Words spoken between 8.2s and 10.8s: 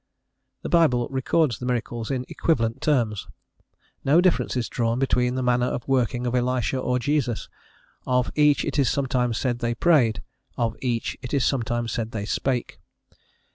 each it is sometimes said they prayed; of